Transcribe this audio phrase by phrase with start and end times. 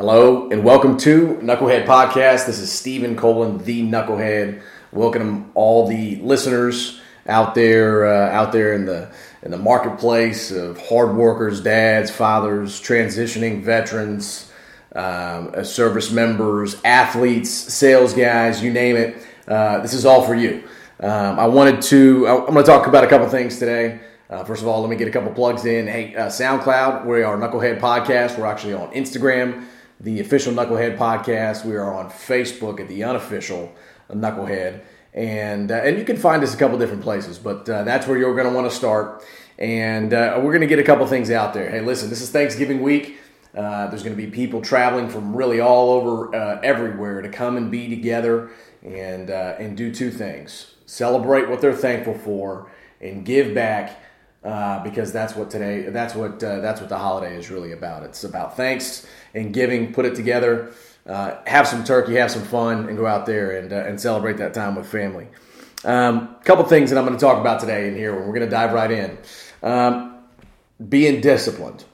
[0.00, 2.46] Hello and welcome to Knucklehead Podcast.
[2.46, 4.62] This is Stephen Colin, the Knucklehead.
[4.92, 10.78] Welcome all the listeners out there, uh, out there in the in the marketplace of
[10.88, 14.50] hard workers, dads, fathers, transitioning veterans,
[14.96, 19.22] um, uh, service members, athletes, sales guys, you name it.
[19.46, 20.64] Uh, this is all for you.
[21.00, 22.26] Um, I wanted to.
[22.26, 24.00] I'm going to talk about a couple things today.
[24.30, 25.86] Uh, first of all, let me get a couple plugs in.
[25.86, 28.38] Hey, uh, SoundCloud, we are Knucklehead Podcast.
[28.38, 29.66] We're actually on Instagram
[30.00, 31.64] the official Knucklehead podcast.
[31.64, 33.72] We are on Facebook at the unofficial
[34.10, 34.80] Knucklehead,
[35.12, 38.18] and uh, and you can find us a couple different places, but uh, that's where
[38.18, 39.22] you're going to want to start.
[39.58, 41.68] And uh, we're going to get a couple things out there.
[41.68, 43.18] Hey, listen, this is Thanksgiving week.
[43.54, 47.56] Uh, there's going to be people traveling from really all over, uh, everywhere, to come
[47.58, 48.50] and be together
[48.82, 52.70] and uh, and do two things: celebrate what they're thankful for,
[53.02, 54.00] and give back
[54.82, 58.02] because that's what today that's what that's what the holiday is really about.
[58.02, 59.92] It's about thanks and giving.
[59.92, 60.72] Put it together,
[61.06, 64.36] uh, have some turkey, have some fun, and go out there and uh, and celebrate
[64.38, 65.28] that time with family.
[65.84, 68.14] A um, couple things that I'm going to talk about today in here.
[68.14, 69.18] We're going to dive right in.
[69.62, 70.18] Um,
[70.88, 71.84] being disciplined,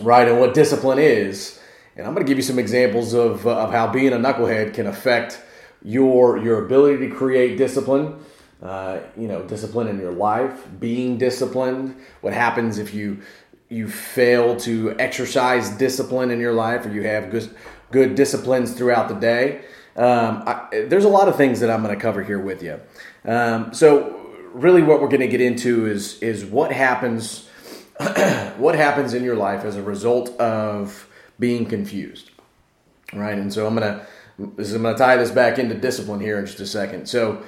[0.00, 1.60] right, and what discipline is.
[1.96, 4.72] And I'm going to give you some examples of, uh, of how being a knucklehead
[4.74, 5.42] can affect
[5.82, 8.18] your your ability to create discipline
[8.62, 13.18] uh, you know, discipline in your life, being disciplined, what happens if you
[13.68, 17.54] you fail to exercise discipline in your life or you have good,
[17.90, 19.62] good disciplines throughout the day.
[19.96, 22.80] Um, I, there's a lot of things that I'm going to cover here with you.
[23.24, 24.14] Um, so,
[24.52, 27.48] really, what we're going to get into is is what happens
[28.56, 31.08] what happens in your life as a result of
[31.40, 32.30] being confused,
[33.12, 33.36] right?
[33.36, 34.06] And so, I'm going to
[34.38, 37.08] I'm going to tie this back into discipline here in just a second.
[37.08, 37.42] So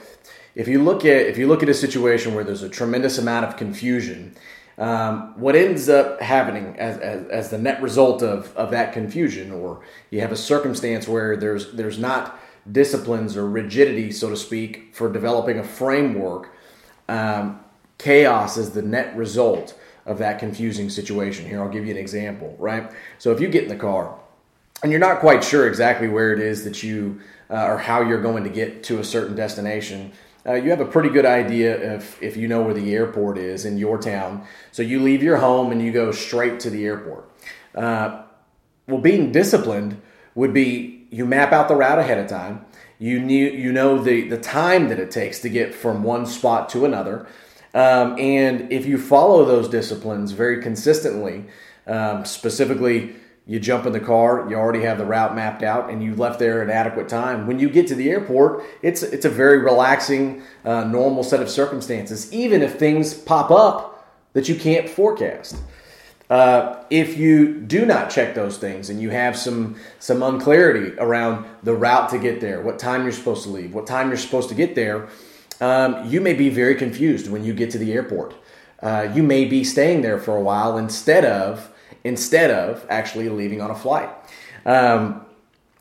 [0.56, 3.46] if you look at if you look at a situation where there's a tremendous amount
[3.46, 4.34] of confusion,
[4.81, 9.53] um, what ends up happening as, as, as, the net result of, of that confusion,
[9.53, 12.41] or you have a circumstance where there's there's not
[12.72, 16.50] disciplines or rigidity, so to speak, for developing a framework,
[17.09, 17.60] um,
[17.99, 21.47] chaos is the net result of that confusing situation.
[21.47, 22.91] Here, I'll give you an example, right?
[23.19, 24.19] So if you get in the car
[24.83, 28.22] and you're not quite sure exactly where it is that you uh, or how you're
[28.22, 30.12] going to get to a certain destination,
[30.47, 33.65] uh, you have a pretty good idea if, if you know where the airport is
[33.65, 34.45] in your town.
[34.73, 37.31] So you leave your home and you go straight to the airport.
[37.75, 38.23] Uh,
[38.87, 40.01] well, being disciplined
[40.34, 42.65] would be you map out the route ahead of time.
[42.99, 46.69] You knew, you know the, the time that it takes to get from one spot
[46.71, 47.27] to another.
[47.72, 51.47] Um, and if you follow those disciplines very consistently,
[51.87, 56.03] um, specifically you jump in the car, you already have the route mapped out, and
[56.03, 57.47] you left there at adequate time.
[57.47, 61.51] When you get to the airport, it's it's a very relaxing, uh, normal set of
[61.51, 65.56] circumstances, even if things pop up that you can't forecast.
[66.28, 71.45] Uh, if you do not check those things and you have some some unclarity around
[71.65, 74.49] the route to get there, what time you're supposed to leave, what time you're supposed
[74.49, 75.09] to get there,
[75.61, 78.34] um, you may be very confused when you get to the airport.
[78.81, 81.69] Uh, you may be staying there for a while instead of
[82.05, 84.11] instead of actually leaving on a flight.
[84.65, 85.25] Um,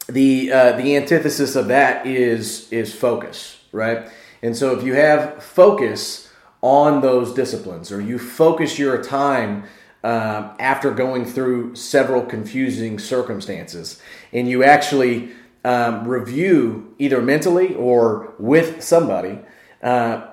[0.08, 4.10] the uh, the antithesis of that is is focus, right?
[4.42, 6.32] And so if you have focus
[6.62, 9.64] on those disciplines, or you focus your time
[10.04, 14.02] um, after going through several confusing circumstances,
[14.34, 15.32] and you actually
[15.64, 19.40] um, review either mentally or with somebody.
[19.82, 20.26] Uh,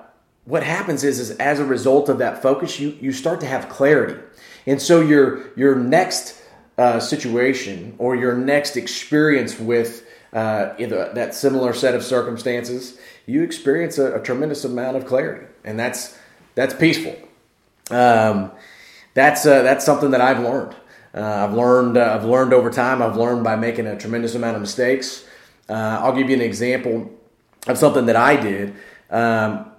[0.45, 3.67] what happens is, is as a result of that focus, you, you start to have
[3.67, 4.19] clarity.
[4.67, 6.39] And so your your next
[6.77, 13.97] uh, situation or your next experience with uh, that similar set of circumstances, you experience
[13.97, 16.17] a, a, tremendous amount of clarity, and that's
[16.53, 17.15] that's peaceful.
[17.89, 18.51] Um,
[19.13, 20.75] that's uh, that's something that I've learned.
[21.15, 23.01] Uh, I've learned uh, I've learned over time.
[23.01, 25.25] I've learned by making a tremendous amount of mistakes.
[25.69, 27.09] Uh, I'll give you an example
[27.67, 28.75] of something that I did.
[29.09, 29.71] Um,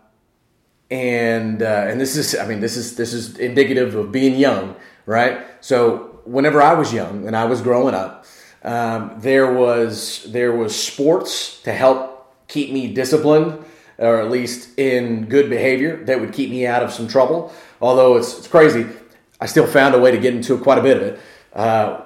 [0.90, 4.76] and uh, and this is I mean this is this is indicative of being young,
[5.06, 5.46] right?
[5.60, 8.24] So whenever I was young and I was growing up,
[8.62, 13.64] um, there was there was sports to help keep me disciplined
[13.98, 17.52] or at least in good behavior that would keep me out of some trouble.
[17.80, 18.86] Although it's, it's crazy,
[19.40, 21.20] I still found a way to get into quite a bit of it.
[21.52, 22.02] Uh,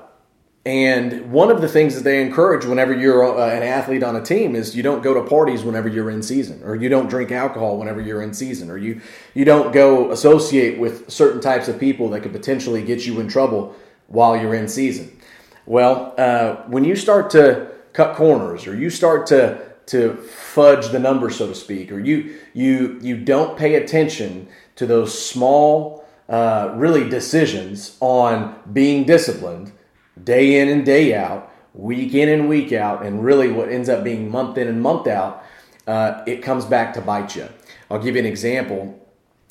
[0.65, 4.23] and one of the things that they encourage whenever you're uh, an athlete on a
[4.23, 7.33] team is you don't go to parties whenever you're in season, or you don't drink
[7.33, 9.01] alcohol whenever you're in season, or you,
[9.35, 13.27] you don't go associate with certain types of people that could potentially get you in
[13.27, 13.75] trouble
[14.07, 15.19] while you're in season.
[15.67, 20.99] Well, uh, when you start to cut corners, or you start to to fudge the
[21.01, 26.73] numbers, so to speak, or you you you don't pay attention to those small, uh,
[26.77, 29.73] really decisions on being disciplined
[30.23, 34.05] day in and day out, week in and week out, and really what ends up
[34.05, 35.45] being month in and month out,
[35.87, 37.49] uh, it comes back to bite you.
[37.91, 38.99] I'll give you an example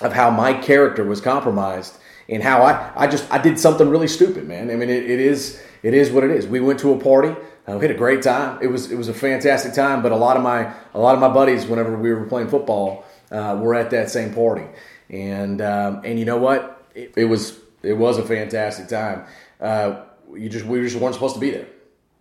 [0.01, 1.97] of how my character was compromised
[2.29, 4.71] and how I, I just I did something really stupid, man.
[4.71, 6.47] I mean, it, it is it is what it is.
[6.47, 7.35] We went to a party.
[7.67, 8.59] Uh, we had a great time.
[8.61, 10.01] It was it was a fantastic time.
[10.01, 13.05] But a lot of my a lot of my buddies, whenever we were playing football,
[13.31, 14.65] uh, were at that same party.
[15.09, 16.87] And um, and you know what?
[16.95, 19.25] It, it, was it was a fantastic time.
[19.59, 20.03] Uh,
[20.35, 21.67] you just we just weren't supposed to be there,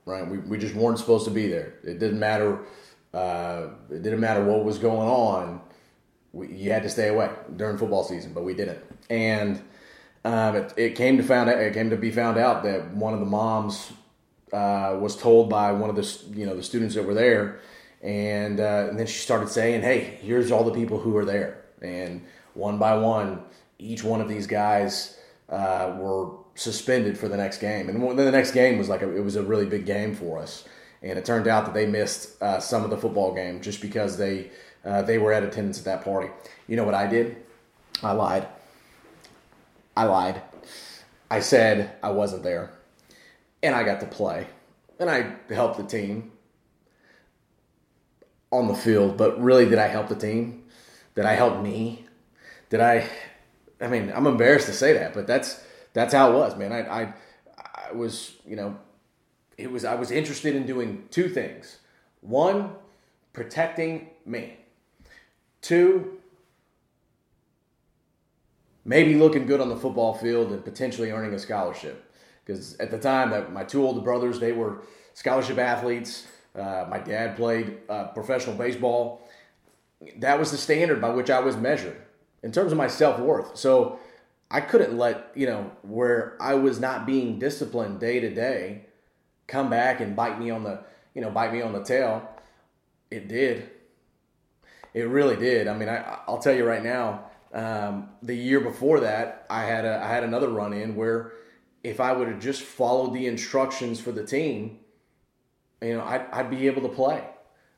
[0.04, 0.26] right?
[0.26, 1.74] We, we just weren't supposed to be there.
[1.84, 2.60] It didn't matter.
[3.12, 5.60] Uh, it didn't matter what was going on.
[6.32, 8.78] We, you had to stay away during football season, but we didn't.
[9.08, 9.60] And
[10.24, 13.20] um, it, it, came to found it came to be found out that one of
[13.20, 13.92] the moms
[14.52, 17.60] uh, was told by one of the you know the students that were there,
[18.02, 21.64] and, uh, and then she started saying, "Hey, here's all the people who are there,"
[21.80, 22.24] and
[22.54, 23.42] one by one,
[23.78, 25.18] each one of these guys
[25.48, 29.16] uh, were suspended for the next game, and then the next game was like a,
[29.16, 30.64] it was a really big game for us,
[31.02, 34.16] and it turned out that they missed uh, some of the football game just because
[34.18, 34.50] they
[34.84, 36.30] uh, they were at attendance at that party.
[36.66, 37.36] You know what I did?
[38.02, 38.46] I lied.
[39.96, 40.40] I lied.
[41.30, 42.72] I said I wasn't there.
[43.62, 44.46] And I got to play.
[44.98, 46.32] And I helped the team
[48.50, 49.16] on the field.
[49.16, 50.64] But really, did I help the team?
[51.14, 52.06] Did I help me?
[52.70, 53.08] Did I?
[53.80, 56.72] I mean, I'm embarrassed to say that, but that's that's how it was, man.
[56.72, 57.14] I, I,
[57.88, 58.76] I was, you know,
[59.56, 61.78] it was I was interested in doing two things.
[62.20, 62.70] One,
[63.32, 64.56] protecting me.
[65.62, 66.18] Two,
[68.84, 72.10] maybe looking good on the football field and potentially earning a scholarship.
[72.44, 74.82] Because at the time, that my two older brothers, they were
[75.14, 76.26] scholarship athletes.
[76.54, 79.28] Uh, my dad played uh, professional baseball.
[80.16, 82.00] That was the standard by which I was measured
[82.42, 83.56] in terms of my self worth.
[83.56, 83.98] So
[84.50, 88.86] I couldn't let you know where I was not being disciplined day to day
[89.46, 90.82] come back and bite me on the
[91.14, 92.28] you know bite me on the tail.
[93.10, 93.70] It did.
[94.94, 95.68] It really did.
[95.68, 99.84] I mean, I, I'll tell you right now um, the year before that, I had
[99.84, 101.32] a I had another run in where
[101.82, 104.78] if I would have just followed the instructions for the team,
[105.82, 107.24] you know, I'd, I'd be able to play.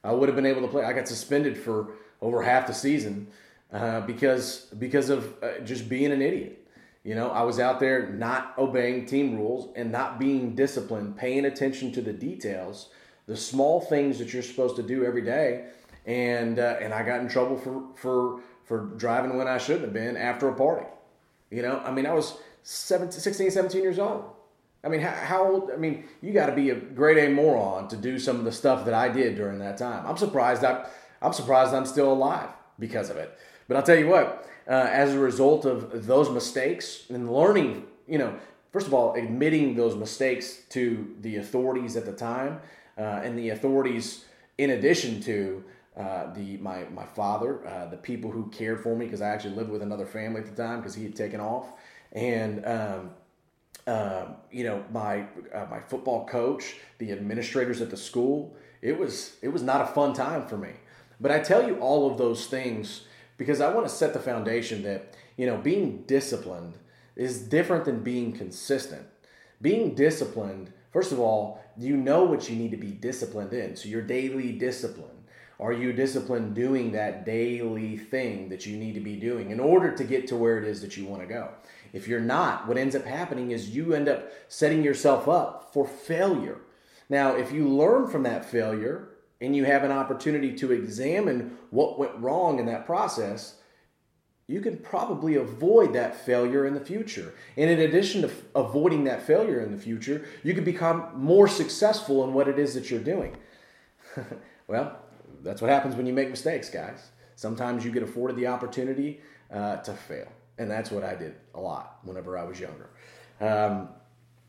[0.05, 0.85] I would have been able to play.
[0.85, 3.29] I got suspended for over half the season
[3.73, 6.62] uh, because because of uh, just being an idiot.
[7.05, 11.45] You know, I was out there not obeying team rules and not being disciplined, paying
[11.47, 12.91] attention to the details,
[13.27, 15.67] the small things that you're supposed to do every day,
[16.07, 19.93] and uh, and I got in trouble for for for driving when I shouldn't have
[19.93, 20.87] been after a party.
[21.51, 24.25] You know, I mean, I was 17, 16, 17 years old.
[24.85, 25.71] I mean, how, how old?
[25.73, 28.53] I mean, you got to be a grade A moron to do some of the
[28.53, 30.07] stuff that I did during that time.
[30.07, 30.87] I'm surprised I,
[31.21, 33.37] I'm surprised I'm still alive because of it.
[33.69, 38.19] But I'll tell you what, uh, as a result of those mistakes and learning, you
[38.19, 38.35] know,
[38.73, 42.61] first of all, admitting those mistakes to the authorities at the time,
[42.99, 44.25] uh, and the authorities,
[44.59, 45.65] in addition to
[45.97, 49.55] uh, the my my father, uh, the people who cared for me because I actually
[49.57, 51.73] lived with another family at the time because he had taken off,
[52.13, 53.11] and um,
[53.87, 58.57] uh, you know my uh, my football coach, the administrators at the school.
[58.81, 60.73] It was it was not a fun time for me.
[61.21, 63.07] But I tell you all of those things
[63.37, 66.75] because I want to set the foundation that you know being disciplined
[67.17, 69.07] is different than being consistent.
[69.61, 73.77] Being disciplined, first of all, you know what you need to be disciplined in.
[73.77, 75.23] So your daily discipline
[75.63, 79.95] are you disciplined doing that daily thing that you need to be doing in order
[79.95, 81.51] to get to where it is that you want to go?
[81.93, 85.87] If you're not, what ends up happening is you end up setting yourself up for
[85.87, 86.59] failure.
[87.09, 89.11] Now, if you learn from that failure
[89.43, 93.57] and you have an opportunity to examine what went wrong in that process,
[94.47, 97.35] you can probably avoid that failure in the future.
[97.57, 101.49] And in addition to f- avoiding that failure in the future, you can become more
[101.49, 103.37] successful in what it is that you're doing.
[104.69, 104.97] well,
[105.43, 107.11] that's what happens when you make mistakes, guys.
[107.35, 109.21] Sometimes you get afforded the opportunity
[109.53, 112.91] uh, to fail, and that's what I did a lot whenever I was younger.
[113.41, 113.89] Um,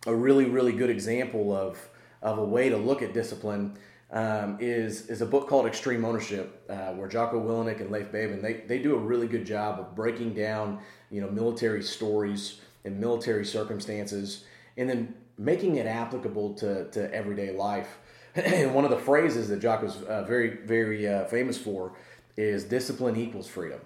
[0.05, 1.79] a really, really good example of
[2.21, 3.77] of a way to look at discipline
[4.13, 8.41] um, is is a book called Extreme Ownership, uh, where Jocko Willink and Leif Babin
[8.41, 10.79] they they do a really good job of breaking down
[11.09, 14.45] you know military stories and military circumstances,
[14.77, 17.97] and then making it applicable to to everyday life.
[18.35, 21.93] and one of the phrases that Jock was uh, very, very uh, famous for
[22.35, 23.79] is discipline equals freedom.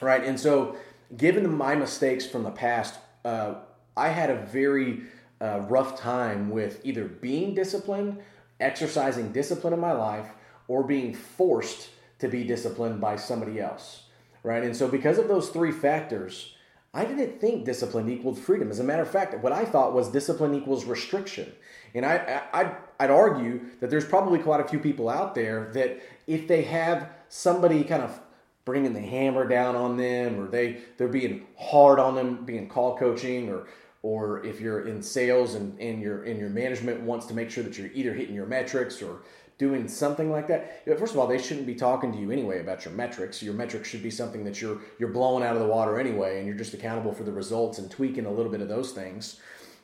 [0.00, 0.24] Right.
[0.24, 0.76] And so,
[1.16, 3.54] given my mistakes from the past, uh,
[3.96, 5.02] I had a very
[5.40, 8.18] uh, rough time with either being disciplined,
[8.60, 10.28] exercising discipline in my life,
[10.68, 14.04] or being forced to be disciplined by somebody else.
[14.42, 14.62] Right.
[14.62, 16.54] And so, because of those three factors,
[16.94, 18.70] I didn't think discipline equaled freedom.
[18.70, 21.52] As a matter of fact, what I thought was discipline equals restriction.
[21.94, 26.00] And I, I, I'd argue that there's probably quite a few people out there that
[26.26, 28.18] if they have somebody kind of
[28.64, 32.98] bringing the hammer down on them or they they're being hard on them being call
[32.98, 33.66] coaching or
[34.06, 37.64] or if you're in sales and, and your and your management wants to make sure
[37.64, 39.22] that you're either hitting your metrics or
[39.58, 42.84] doing something like that first of all they shouldn't be talking to you anyway about
[42.84, 43.42] your metrics.
[43.42, 46.46] Your metrics should be something that you're you're blowing out of the water anyway and
[46.46, 49.40] you're just accountable for the results and tweaking a little bit of those things.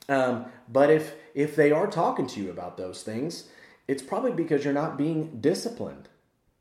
[0.09, 3.49] Um, but if if they are talking to you about those things
[3.89, 6.09] it's probably because you're not being disciplined.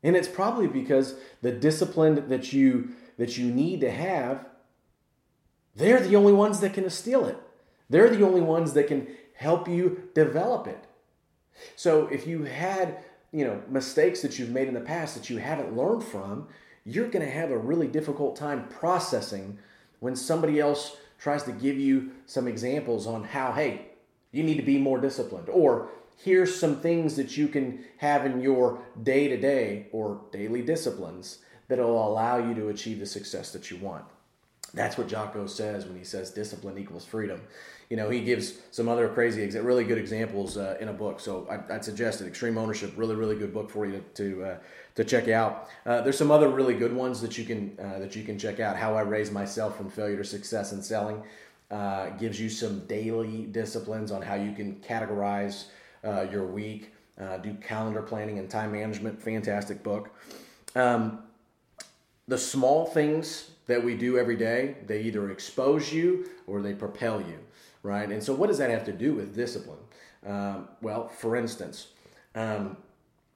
[0.02, 4.46] And it's probably because the discipline that you that you need to have,
[5.76, 7.38] they're the only ones that can instill it.
[7.92, 10.86] They're the only ones that can help you develop it.
[11.76, 15.36] So if you had, you know, mistakes that you've made in the past that you
[15.36, 16.48] haven't learned from,
[16.84, 19.58] you're going to have a really difficult time processing
[20.00, 23.88] when somebody else tries to give you some examples on how, hey,
[24.32, 28.40] you need to be more disciplined or here's some things that you can have in
[28.40, 33.52] your day to day or daily disciplines that will allow you to achieve the success
[33.52, 34.06] that you want.
[34.74, 37.42] That's what Jocko says when he says discipline equals freedom.
[37.90, 41.20] You know, he gives some other crazy, really good examples uh, in a book.
[41.20, 42.26] So I, would suggest it.
[42.26, 44.56] Extreme Ownership, really, really good book for you to to, uh,
[44.94, 45.68] to check out.
[45.84, 48.60] Uh, there's some other really good ones that you can uh, that you can check
[48.60, 48.76] out.
[48.76, 51.22] How I Raised Myself from Failure to Success in Selling
[51.70, 55.66] uh, gives you some daily disciplines on how you can categorize
[56.02, 56.92] uh, your week,
[57.42, 59.20] do calendar planning and time management.
[59.20, 60.08] Fantastic book.
[60.74, 61.24] Um,
[62.26, 67.20] the small things that we do every day, they either expose you or they propel
[67.20, 67.38] you,
[67.82, 68.10] right?
[68.10, 69.78] And so, what does that have to do with discipline?
[70.26, 71.88] Um, well, for instance,
[72.34, 72.76] um,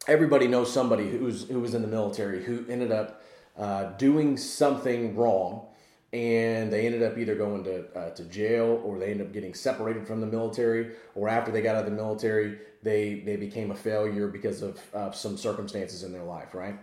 [0.09, 3.23] everybody knows somebody who's who was in the military who ended up
[3.59, 5.66] uh, doing something wrong
[6.12, 9.54] and they ended up either going to uh, to jail or they ended up getting
[9.54, 13.71] separated from the military or after they got out of the military they they became
[13.71, 16.78] a failure because of uh, some circumstances in their life right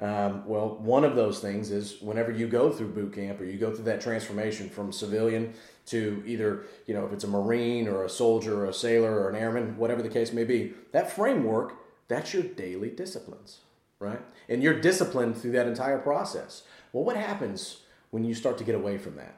[0.00, 3.58] um, well one of those things is whenever you go through boot camp or you
[3.58, 5.52] go through that transformation from civilian
[5.86, 9.28] to either you know if it's a marine or a soldier or a sailor or
[9.28, 11.74] an airman whatever the case may be that framework
[12.06, 13.60] that's your daily disciplines
[13.98, 16.62] right and you're disciplined through that entire process
[16.92, 17.78] well what happens
[18.10, 19.36] when you start to get away from that,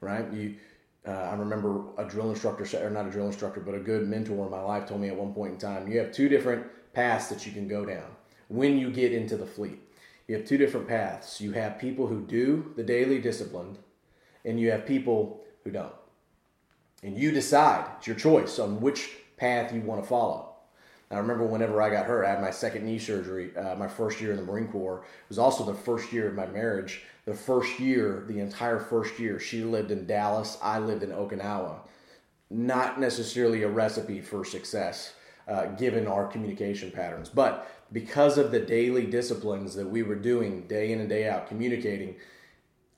[0.00, 0.30] right?
[0.32, 0.56] You,
[1.06, 4.44] uh, I remember a drill instructor, or not a drill instructor, but a good mentor
[4.44, 7.28] in my life told me at one point in time, you have two different paths
[7.28, 8.04] that you can go down
[8.48, 9.80] when you get into the fleet.
[10.28, 11.40] You have two different paths.
[11.40, 13.78] You have people who do the daily discipline,
[14.44, 15.94] and you have people who don't.
[17.02, 20.52] And you decide, it's your choice on which path you want to follow.
[21.12, 23.54] I remember whenever I got hurt, I had my second knee surgery.
[23.54, 26.34] Uh, my first year in the Marine Corps it was also the first year of
[26.34, 27.02] my marriage.
[27.26, 30.56] The first year, the entire first year, she lived in Dallas.
[30.62, 31.80] I lived in Okinawa.
[32.48, 35.12] Not necessarily a recipe for success,
[35.48, 40.62] uh, given our communication patterns, but because of the daily disciplines that we were doing
[40.66, 42.16] day in and day out, communicating,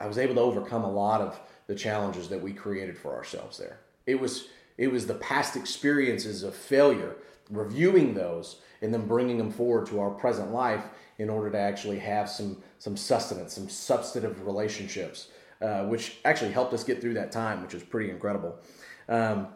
[0.00, 3.58] I was able to overcome a lot of the challenges that we created for ourselves
[3.58, 3.80] there.
[4.06, 7.16] It was it was the past experiences of failure
[7.50, 10.84] reviewing those and then bringing them forward to our present life
[11.18, 15.28] in order to actually have some some sustenance, some substantive relationships,
[15.62, 18.58] uh, which actually helped us get through that time, which was pretty incredible.
[19.08, 19.48] Um,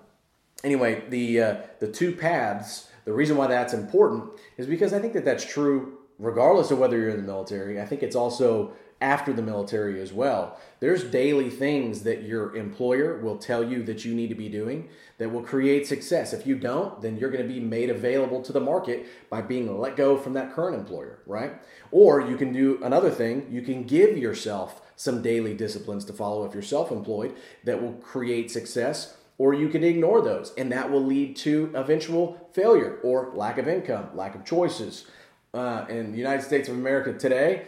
[0.64, 2.88] anyway, the uh, the two paths.
[3.09, 4.25] The reason why that's important
[4.59, 7.81] is because I think that that's true regardless of whether you're in the military.
[7.81, 10.61] I think it's also after the military as well.
[10.81, 14.91] There's daily things that your employer will tell you that you need to be doing
[15.17, 16.35] that will create success.
[16.35, 19.81] If you don't, then you're going to be made available to the market by being
[19.81, 21.55] let go from that current employer, right?
[21.91, 26.45] Or you can do another thing, you can give yourself some daily disciplines to follow
[26.45, 27.35] if you're self employed
[27.65, 29.17] that will create success.
[29.38, 33.68] Or you can ignore those, and that will lead to eventual failure or lack of
[33.68, 35.07] income, lack of choices.
[35.54, 37.66] Uh, in the United States of America today,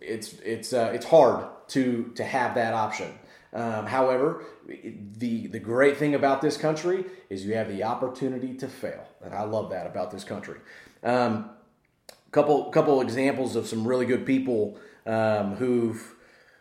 [0.00, 3.12] it's it's uh, it's hard to to have that option.
[3.52, 8.68] Um, however, the the great thing about this country is you have the opportunity to
[8.68, 10.58] fail, and I love that about this country.
[11.02, 11.50] Um,
[12.34, 16.13] couple couple examples of some really good people um, who've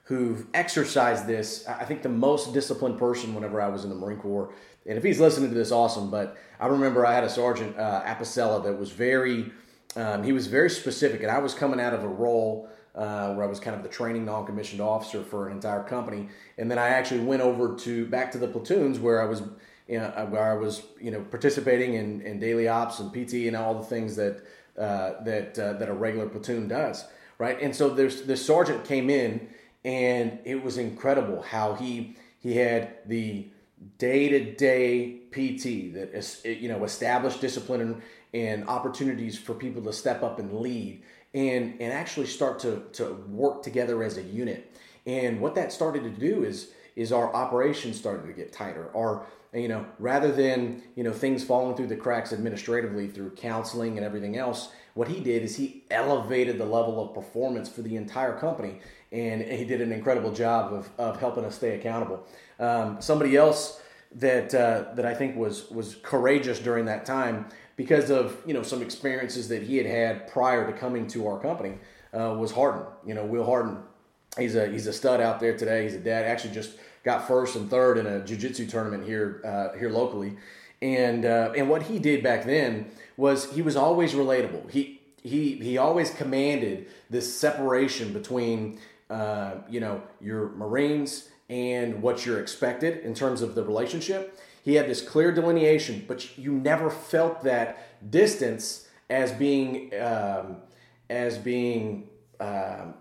[0.03, 1.67] who've exercised this.
[1.67, 4.53] I think the most disciplined person whenever I was in the Marine Corps,
[4.86, 6.12] and if he's listening to this, awesome.
[6.12, 9.51] But I remember I had a sergeant uh, Apicella that was very
[9.95, 13.45] um, he was very specific, and I was coming out of a role uh, where
[13.45, 16.89] I was kind of the training non-commissioned officer for an entire company, and then I
[16.89, 19.43] actually went over to back to the platoons where I was,
[19.88, 23.48] you know, uh, where I was, you know, participating in, in daily ops and PT
[23.48, 24.43] and all the things that
[24.77, 27.05] uh, that uh, that a regular platoon does,
[27.38, 27.62] right?
[27.62, 29.48] And so there's this sergeant came in,
[29.85, 33.47] and it was incredible how he he had the
[33.97, 38.01] day to day PT that is, you know established discipline and,
[38.33, 43.13] and opportunities for people to step up and lead and and actually start to to
[43.29, 44.71] work together as a unit.
[45.05, 48.89] And what that started to do is is our operations started to get tighter.
[48.95, 53.97] Our you know rather than you know things falling through the cracks administratively through counseling
[53.97, 57.95] and everything else, what he did is he elevated the level of performance for the
[57.95, 58.79] entire company,
[59.13, 62.25] and he did an incredible job of, of helping us stay accountable.
[62.60, 63.79] Um, somebody else
[64.15, 68.63] that uh, that I think was was courageous during that time because of you know
[68.63, 71.77] some experiences that he had had prior to coming to our company
[72.13, 72.86] uh, was Harden.
[73.05, 73.77] You know, Will Harden.
[74.38, 75.84] He's a he's a stud out there today.
[75.84, 76.25] He's a dad.
[76.25, 80.38] Actually, just got first and third in a jiu-jitsu tournament here uh, here locally.
[80.82, 84.70] And uh, and what he did back then was he was always relatable.
[84.72, 88.79] He he he always commanded this separation between
[89.13, 94.39] uh, you know your Marines and what you're expected in terms of the relationship.
[94.63, 100.58] He had this clear delineation, but you never felt that distance as being um,
[101.10, 102.96] as being um,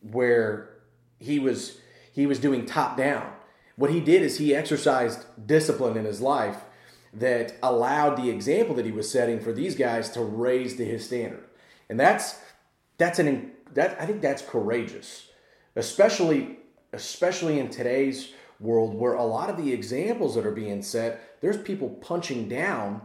[0.00, 0.78] where
[1.18, 1.78] he was
[2.12, 3.32] he was doing top down.
[3.76, 6.58] What he did is he exercised discipline in his life
[7.14, 11.04] that allowed the example that he was setting for these guys to raise to his
[11.04, 11.44] standard.
[11.88, 12.38] And that's
[12.98, 15.28] that's an that I think that's courageous,
[15.76, 16.58] especially
[16.92, 21.56] especially in today's world where a lot of the examples that are being set, there's
[21.56, 23.02] people punching down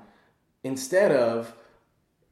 [0.64, 1.56] instead of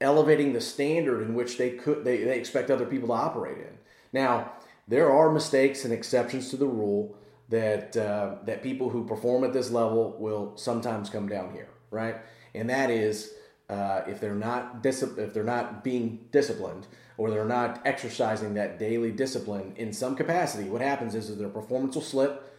[0.01, 3.77] elevating the standard in which they could they, they expect other people to operate in.
[4.11, 4.51] Now,
[4.87, 7.17] there are mistakes and exceptions to the rule
[7.49, 12.17] that uh, that people who perform at this level will sometimes come down here, right?
[12.53, 13.33] And that is
[13.69, 18.77] uh, if they're not dis- if they're not being disciplined or they're not exercising that
[18.77, 22.51] daily discipline in some capacity, what happens is, is their performance will slip.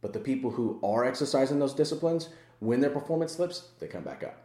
[0.00, 2.28] But the people who are exercising those disciplines,
[2.60, 4.36] when their performance slips, they come back up.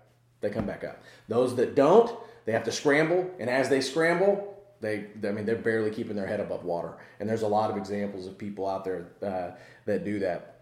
[0.41, 1.03] They come back up.
[1.27, 2.11] Those that don't,
[2.45, 6.25] they have to scramble, and as they scramble, they, I mean, they're barely keeping their
[6.27, 6.97] head above water.
[7.19, 9.51] And there's a lot of examples of people out there uh,
[9.85, 10.61] that do that.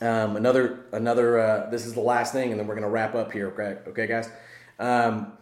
[0.00, 1.40] Um, another, another.
[1.40, 3.48] Uh, this is the last thing, and then we're going to wrap up here.
[3.48, 4.30] Okay, okay, guys.
[4.78, 5.32] Um,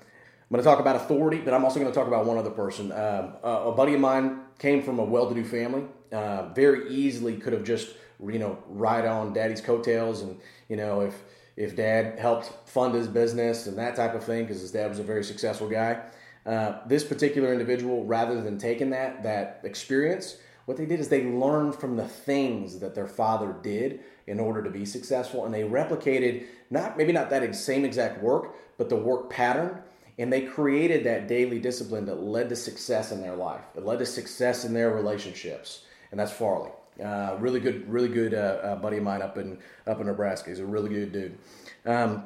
[0.50, 2.50] I'm going to talk about authority, but I'm also going to talk about one other
[2.50, 2.92] person.
[2.92, 5.84] Um, a, a, buddy of mine came from a well-to-do family.
[6.12, 11.00] Uh, very easily could have just, you know, ride on daddy's coattails, and you know,
[11.00, 11.14] if
[11.56, 14.98] if dad helped fund his business and that type of thing, because his dad was
[14.98, 16.02] a very successful guy.
[16.46, 21.24] Uh, this particular individual, rather than taking that that experience, what they did is they
[21.24, 25.62] learned from the things that their father did in order to be successful, and they
[25.62, 29.82] replicated not maybe not that same exact work, but the work pattern,
[30.18, 33.62] and they created that daily discipline that led to success in their life.
[33.76, 36.70] It led to success in their relationships, and that's Farley.
[37.02, 40.50] Uh, really good, really good uh, uh, buddy of mine up in up in Nebraska.
[40.50, 41.38] He's a really good dude.
[41.84, 42.24] Um,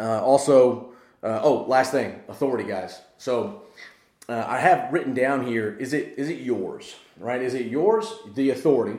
[0.00, 3.00] uh, also, uh, oh, last thing, authority, guys.
[3.18, 3.62] So
[4.28, 6.96] uh, I have written down here: is it is it yours?
[7.18, 7.40] Right?
[7.40, 8.98] Is it yours, the authority,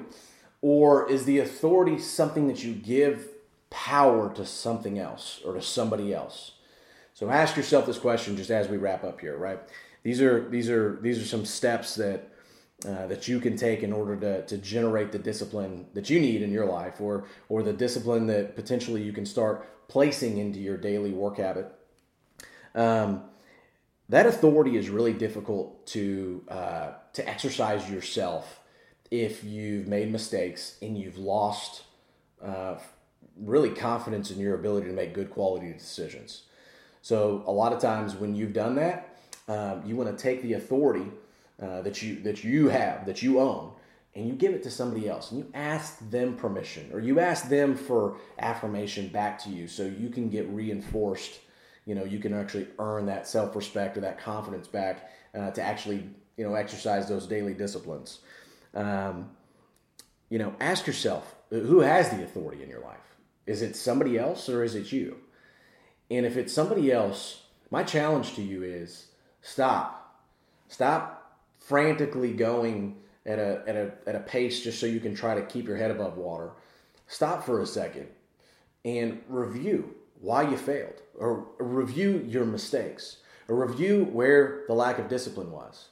[0.61, 3.27] or is the authority something that you give
[3.69, 6.51] power to something else or to somebody else?
[7.15, 9.35] So ask yourself this question just as we wrap up here.
[9.37, 9.59] Right?
[10.03, 12.31] These are these are these are some steps that.
[12.85, 16.41] Uh, that you can take in order to, to generate the discipline that you need
[16.41, 20.75] in your life or or the discipline that potentially you can start placing into your
[20.75, 21.73] daily work habit
[22.75, 23.23] um,
[24.09, 28.59] that authority is really difficult to uh, to exercise yourself
[29.09, 31.83] if you've made mistakes and you've lost
[32.43, 32.75] uh,
[33.37, 36.43] really confidence in your ability to make good quality decisions.
[37.05, 39.15] So a lot of times when you've done that,
[39.47, 41.05] um, you want to take the authority
[41.61, 43.73] uh, that you that you have that you own
[44.15, 47.47] and you give it to somebody else and you ask them permission or you ask
[47.47, 51.41] them for affirmation back to you so you can get reinforced
[51.85, 56.09] you know you can actually earn that self-respect or that confidence back uh, to actually
[56.37, 58.21] you know exercise those daily disciplines.
[58.73, 59.29] Um,
[60.31, 63.15] you know ask yourself who has the authority in your life?
[63.45, 65.17] Is it somebody else or is it you
[66.09, 67.41] and if it's somebody else
[67.71, 69.07] my challenge to you is
[69.41, 70.21] stop
[70.67, 75.33] stop frantically going at a, at a, at a pace just so you can try
[75.33, 76.51] to keep your head above water
[77.07, 78.07] stop for a second
[78.83, 85.09] and review why you failed, or review your mistakes, or review where the lack of
[85.09, 85.89] discipline was.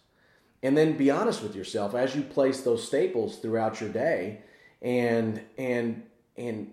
[0.61, 4.41] And then be honest with yourself as you place those staples throughout your day
[4.81, 6.03] and and
[6.37, 6.71] and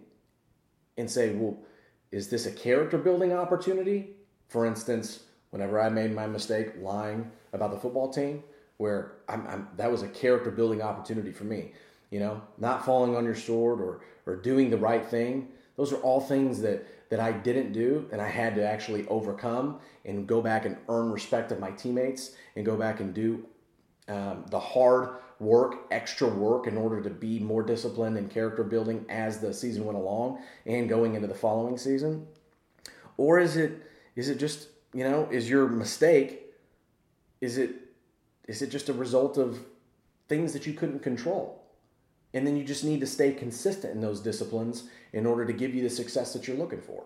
[0.96, 1.59] and say, well,
[2.12, 4.11] is this a character building opportunity?
[4.49, 5.20] For instance,
[5.51, 8.42] whenever I made my mistake lying about the football team,
[8.79, 11.73] where I'm, I'm, that was a character building opportunity for me.
[12.11, 15.49] you know, not falling on your sword or or doing the right thing.
[15.77, 19.81] Those are all things that that I didn't do and I had to actually overcome
[20.05, 23.46] and go back and earn respect of my teammates and go back and do
[24.09, 29.05] um, the hard work, extra work in order to be more disciplined and character building
[29.09, 32.26] as the season went along and going into the following season?
[33.16, 33.83] Or is it
[34.16, 36.42] is it just, you know, is your mistake
[37.40, 37.74] is it
[38.46, 39.64] is it just a result of
[40.29, 41.64] things that you couldn't control?
[42.33, 45.74] And then you just need to stay consistent in those disciplines in order to give
[45.74, 47.05] you the success that you're looking for.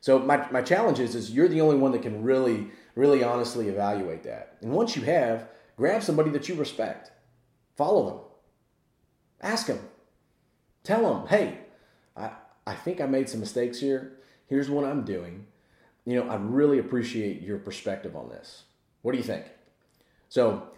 [0.00, 3.68] So my, my challenge is, is you're the only one that can really, really honestly
[3.68, 4.58] evaluate that.
[4.60, 7.10] And once you have, grab somebody that you respect.
[7.76, 8.18] Follow them.
[9.40, 9.80] Ask them.
[10.82, 11.58] Tell them, hey,
[12.16, 12.30] I,
[12.66, 14.18] I think I made some mistakes here.
[14.46, 15.46] Here's what I'm doing.
[16.04, 18.64] You know, I really appreciate your perspective on this.
[19.02, 19.46] What do you think?
[20.28, 20.68] So,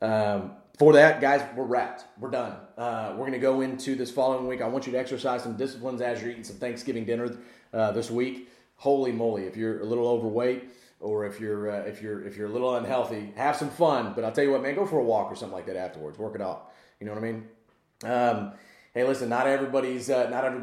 [0.00, 2.04] um, for that, guys, we're wrapped.
[2.20, 2.54] We're done.
[2.76, 4.60] Uh, we're going to go into this following week.
[4.60, 7.36] I want you to exercise some disciplines as you're eating some Thanksgiving dinner
[7.72, 8.50] uh, this week.
[8.76, 9.44] Holy moly!
[9.44, 12.76] If you're a little overweight or if you're uh, if you're if you're a little
[12.76, 14.12] unhealthy, have some fun.
[14.14, 16.18] But I'll tell you what, man, go for a walk or something like that afterwards.
[16.18, 16.72] Work it out.
[17.00, 17.48] You know what I mean?
[18.04, 18.52] Um,
[18.94, 20.60] hey, listen, not everybody's uh, not every,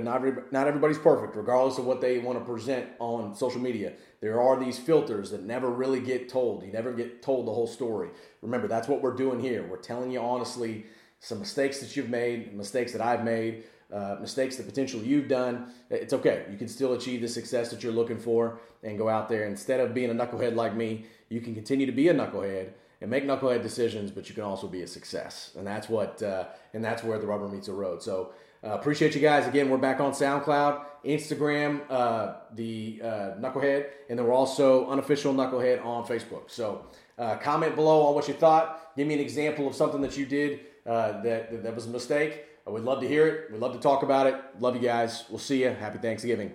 [0.00, 3.92] not every, not everybody's perfect, regardless of what they want to present on social media.
[4.20, 6.64] There are these filters that never really get told.
[6.64, 8.10] You never get told the whole story.
[8.42, 9.66] Remember, that's what we're doing here.
[9.68, 10.86] We're telling you honestly
[11.20, 15.72] some mistakes that you've made, mistakes that I've made, uh, mistakes that potentially you've done.
[15.90, 16.44] It's okay.
[16.50, 19.44] You can still achieve the success that you're looking for and go out there.
[19.46, 22.70] Instead of being a knucklehead like me, you can continue to be a knucklehead
[23.00, 25.52] and make knucklehead decisions, but you can also be a success.
[25.56, 28.02] And that's what, uh, and that's where the rubber meets the road.
[28.02, 28.32] So
[28.64, 29.46] uh, appreciate you guys.
[29.46, 33.06] Again, we're back on SoundCloud, Instagram, uh, the uh,
[33.38, 36.50] Knucklehead, and then we're also unofficial Knucklehead on Facebook.
[36.50, 36.86] So
[37.18, 38.96] uh, comment below on what you thought.
[38.96, 42.45] Give me an example of something that you did that that was a mistake.
[42.66, 43.52] Would love to hear it.
[43.52, 44.34] We'd love to talk about it.
[44.58, 45.24] Love you guys.
[45.30, 45.70] We'll see you.
[45.70, 46.52] Happy Thanksgiving.